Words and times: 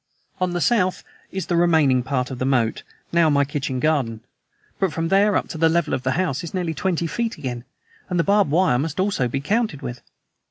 On 0.39 0.53
the 0.53 0.61
south 0.61 1.03
is 1.31 1.45
the 1.45 1.55
remaining 1.55 2.01
part 2.01 2.31
of 2.31 2.39
the 2.39 2.43
moat 2.45 2.81
now 3.11 3.29
my 3.29 3.45
kitchen 3.45 3.79
garden; 3.79 4.21
but 4.79 4.91
from 4.91 5.09
there 5.09 5.35
up 5.35 5.47
to 5.49 5.59
the 5.59 5.69
level 5.69 5.93
of 5.93 6.01
the 6.01 6.13
house 6.13 6.43
is 6.43 6.55
nearly 6.55 6.73
twenty 6.73 7.05
feet 7.05 7.37
again, 7.37 7.65
and 8.09 8.19
the 8.19 8.23
barbed 8.23 8.49
wire 8.49 8.79
must 8.79 8.99
also 8.99 9.27
be 9.27 9.41
counted 9.41 9.83
with. 9.83 10.01